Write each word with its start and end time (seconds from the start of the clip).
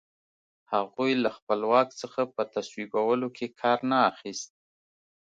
هغوی 0.73 1.11
له 1.23 1.29
خپل 1.37 1.59
واک 1.71 1.89
څخه 2.01 2.21
په 2.35 2.41
تصویبولو 2.55 3.27
کې 3.37 3.47
کار 3.61 3.79
نه 3.89 3.97
اخیست. 4.11 4.51